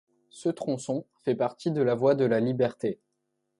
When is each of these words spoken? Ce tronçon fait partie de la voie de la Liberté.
Ce 0.31 0.49
tronçon 0.49 1.05
fait 1.19 1.35
partie 1.35 1.69
de 1.69 1.83
la 1.83 1.93
voie 1.93 2.15
de 2.15 2.25
la 2.25 2.39
Liberté. 2.39 2.99